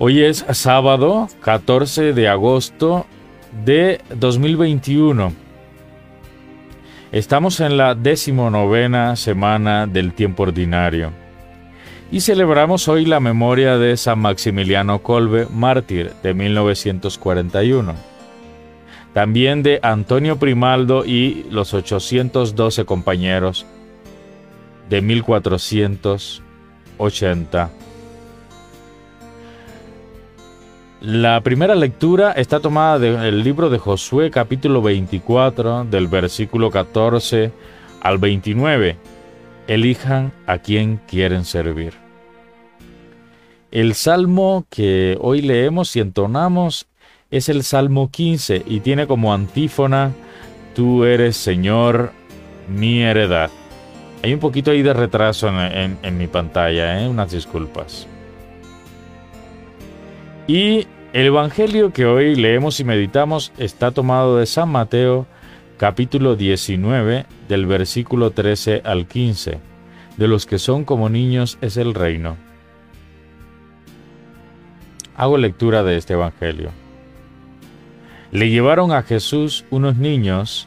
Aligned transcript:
Hoy 0.00 0.24
es 0.24 0.44
sábado 0.50 1.28
14 1.42 2.14
de 2.14 2.28
agosto 2.28 3.06
de 3.64 4.00
2021. 4.16 5.32
Estamos 7.12 7.60
en 7.60 7.76
la 7.76 7.94
decimonovena 7.94 9.14
semana 9.14 9.86
del 9.86 10.12
tiempo 10.12 10.42
ordinario 10.42 11.12
y 12.10 12.22
celebramos 12.22 12.88
hoy 12.88 13.04
la 13.04 13.20
memoria 13.20 13.78
de 13.78 13.96
San 13.96 14.18
Maximiliano 14.18 15.00
Kolbe, 15.00 15.46
mártir 15.48 16.10
de 16.24 16.34
1941. 16.34 17.94
También 19.12 19.62
de 19.62 19.78
Antonio 19.80 20.40
Primaldo 20.40 21.04
y 21.04 21.46
los 21.52 21.72
812 21.72 22.84
compañeros 22.84 23.64
de 24.90 25.02
1480. 25.02 27.83
La 31.06 31.42
primera 31.42 31.74
lectura 31.74 32.32
está 32.32 32.60
tomada 32.60 32.98
del 32.98 33.44
libro 33.44 33.68
de 33.68 33.76
Josué 33.76 34.30
capítulo 34.30 34.80
24 34.80 35.84
del 35.84 36.08
versículo 36.08 36.70
14 36.70 37.52
al 38.00 38.16
29. 38.16 38.96
Elijan 39.66 40.32
a 40.46 40.56
quien 40.56 41.02
quieren 41.06 41.44
servir. 41.44 41.92
El 43.70 43.92
salmo 43.92 44.64
que 44.70 45.18
hoy 45.20 45.42
leemos 45.42 45.94
y 45.94 46.00
entonamos 46.00 46.86
es 47.30 47.50
el 47.50 47.64
Salmo 47.64 48.10
15 48.10 48.62
y 48.66 48.80
tiene 48.80 49.06
como 49.06 49.34
antífona, 49.34 50.10
Tú 50.74 51.04
eres 51.04 51.36
Señor, 51.36 52.12
mi 52.66 53.02
heredad. 53.02 53.50
Hay 54.22 54.32
un 54.32 54.40
poquito 54.40 54.70
ahí 54.70 54.80
de 54.80 54.94
retraso 54.94 55.50
en, 55.50 56.16
mi 56.16 56.28
pantalla, 56.28 57.02
¿eh? 57.02 57.06
unas 57.06 57.30
disculpas. 57.30 58.06
Y 60.46 60.86
el 61.14 61.26
Evangelio 61.26 61.92
que 61.92 62.06
hoy 62.06 62.34
leemos 62.34 62.80
y 62.80 62.84
meditamos 62.84 63.52
está 63.56 63.92
tomado 63.92 64.36
de 64.36 64.46
San 64.46 64.68
Mateo 64.68 65.28
capítulo 65.76 66.34
19 66.34 67.26
del 67.48 67.66
versículo 67.66 68.32
13 68.32 68.82
al 68.84 69.06
15. 69.06 69.60
De 70.16 70.26
los 70.26 70.44
que 70.44 70.58
son 70.58 70.84
como 70.84 71.08
niños 71.08 71.56
es 71.60 71.76
el 71.76 71.94
reino. 71.94 72.36
Hago 75.16 75.38
lectura 75.38 75.84
de 75.84 75.96
este 75.98 76.14
Evangelio. 76.14 76.70
Le 78.32 78.50
llevaron 78.50 78.90
a 78.90 79.04
Jesús 79.04 79.64
unos 79.70 79.94
niños 79.94 80.66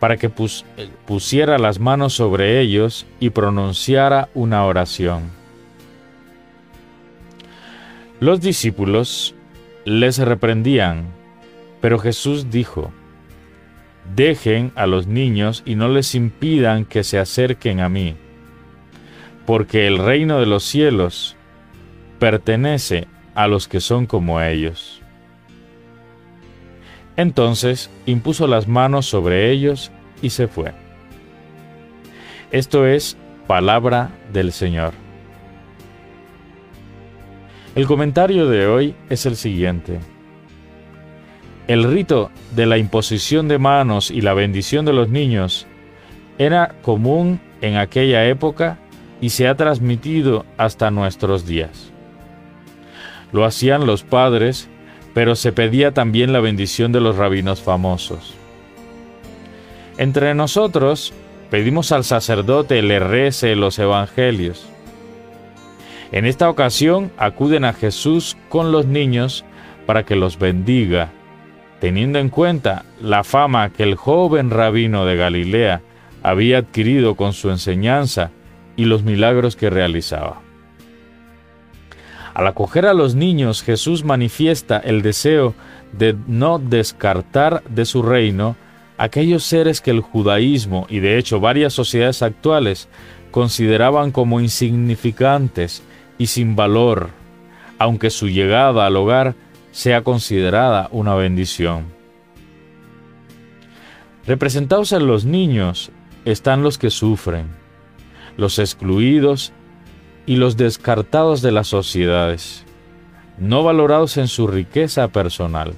para 0.00 0.16
que 0.16 0.28
pusiera 0.28 1.56
las 1.56 1.78
manos 1.78 2.14
sobre 2.14 2.58
ellos 2.58 3.06
y 3.20 3.30
pronunciara 3.30 4.28
una 4.34 4.64
oración. 4.64 5.30
Los 8.18 8.40
discípulos 8.40 9.33
les 9.84 10.18
reprendían, 10.18 11.06
pero 11.80 11.98
Jesús 11.98 12.50
dijo, 12.50 12.92
Dejen 14.14 14.72
a 14.74 14.86
los 14.86 15.06
niños 15.06 15.62
y 15.64 15.76
no 15.76 15.88
les 15.88 16.14
impidan 16.14 16.84
que 16.84 17.04
se 17.04 17.18
acerquen 17.18 17.80
a 17.80 17.88
mí, 17.88 18.14
porque 19.46 19.86
el 19.86 19.98
reino 19.98 20.40
de 20.40 20.46
los 20.46 20.64
cielos 20.64 21.36
pertenece 22.18 23.08
a 23.34 23.48
los 23.48 23.66
que 23.66 23.80
son 23.80 24.06
como 24.06 24.40
ellos. 24.40 25.00
Entonces 27.16 27.90
impuso 28.06 28.46
las 28.46 28.68
manos 28.68 29.06
sobre 29.06 29.50
ellos 29.50 29.90
y 30.20 30.30
se 30.30 30.48
fue. 30.48 30.72
Esto 32.50 32.86
es 32.86 33.16
palabra 33.46 34.10
del 34.32 34.52
Señor. 34.52 35.03
El 37.74 37.88
comentario 37.88 38.46
de 38.48 38.68
hoy 38.68 38.94
es 39.10 39.26
el 39.26 39.34
siguiente. 39.34 39.98
El 41.66 41.82
rito 41.82 42.30
de 42.54 42.66
la 42.66 42.78
imposición 42.78 43.48
de 43.48 43.58
manos 43.58 44.12
y 44.12 44.20
la 44.20 44.32
bendición 44.32 44.84
de 44.84 44.92
los 44.92 45.08
niños 45.08 45.66
era 46.38 46.76
común 46.82 47.40
en 47.62 47.76
aquella 47.76 48.26
época 48.26 48.78
y 49.20 49.30
se 49.30 49.48
ha 49.48 49.56
transmitido 49.56 50.46
hasta 50.56 50.92
nuestros 50.92 51.46
días. 51.46 51.90
Lo 53.32 53.44
hacían 53.44 53.86
los 53.86 54.04
padres, 54.04 54.68
pero 55.12 55.34
se 55.34 55.50
pedía 55.50 55.92
también 55.92 56.32
la 56.32 56.38
bendición 56.38 56.92
de 56.92 57.00
los 57.00 57.16
rabinos 57.16 57.60
famosos. 57.60 58.34
Entre 59.98 60.32
nosotros 60.34 61.12
pedimos 61.50 61.90
al 61.90 62.04
sacerdote 62.04 62.82
le 62.82 63.00
rece 63.00 63.56
los 63.56 63.80
evangelios. 63.80 64.68
En 66.14 66.26
esta 66.26 66.48
ocasión 66.48 67.10
acuden 67.16 67.64
a 67.64 67.72
Jesús 67.72 68.36
con 68.48 68.70
los 68.70 68.86
niños 68.86 69.44
para 69.84 70.04
que 70.04 70.14
los 70.14 70.38
bendiga, 70.38 71.10
teniendo 71.80 72.20
en 72.20 72.28
cuenta 72.28 72.84
la 73.02 73.24
fama 73.24 73.70
que 73.70 73.82
el 73.82 73.96
joven 73.96 74.50
rabino 74.50 75.06
de 75.06 75.16
Galilea 75.16 75.82
había 76.22 76.58
adquirido 76.58 77.16
con 77.16 77.32
su 77.32 77.50
enseñanza 77.50 78.30
y 78.76 78.84
los 78.84 79.02
milagros 79.02 79.56
que 79.56 79.70
realizaba. 79.70 80.40
Al 82.32 82.46
acoger 82.46 82.86
a 82.86 82.94
los 82.94 83.16
niños, 83.16 83.64
Jesús 83.64 84.04
manifiesta 84.04 84.78
el 84.78 85.02
deseo 85.02 85.56
de 85.90 86.14
no 86.28 86.60
descartar 86.60 87.64
de 87.64 87.84
su 87.84 88.02
reino 88.02 88.54
aquellos 88.98 89.42
seres 89.42 89.80
que 89.80 89.90
el 89.90 90.00
judaísmo 90.00 90.86
y 90.88 91.00
de 91.00 91.18
hecho 91.18 91.40
varias 91.40 91.72
sociedades 91.72 92.22
actuales 92.22 92.88
consideraban 93.32 94.12
como 94.12 94.38
insignificantes 94.38 95.82
y 96.18 96.26
sin 96.26 96.56
valor, 96.56 97.10
aunque 97.78 98.10
su 98.10 98.28
llegada 98.28 98.86
al 98.86 98.96
hogar 98.96 99.34
sea 99.72 100.02
considerada 100.02 100.88
una 100.92 101.14
bendición. 101.14 101.84
Representados 104.26 104.92
en 104.92 105.06
los 105.06 105.24
niños 105.24 105.90
están 106.24 106.62
los 106.62 106.78
que 106.78 106.90
sufren, 106.90 107.48
los 108.36 108.58
excluidos 108.58 109.52
y 110.26 110.36
los 110.36 110.56
descartados 110.56 111.42
de 111.42 111.52
las 111.52 111.68
sociedades, 111.68 112.64
no 113.38 113.62
valorados 113.62 114.16
en 114.16 114.28
su 114.28 114.46
riqueza 114.46 115.08
personal. 115.08 115.74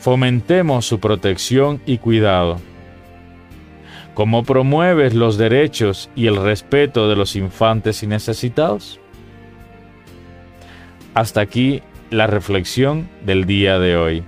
Fomentemos 0.00 0.86
su 0.86 1.00
protección 1.00 1.80
y 1.86 1.98
cuidado 1.98 2.58
¿Cómo 4.14 4.44
promueves 4.44 5.12
los 5.12 5.38
derechos 5.38 6.08
y 6.14 6.28
el 6.28 6.36
respeto 6.36 7.08
de 7.08 7.16
los 7.16 7.34
infantes 7.34 8.04
y 8.04 8.06
necesitados? 8.06 9.00
Hasta 11.14 11.40
aquí 11.40 11.82
la 12.10 12.28
reflexión 12.28 13.08
del 13.26 13.44
día 13.44 13.80
de 13.80 13.96
hoy. 13.96 14.24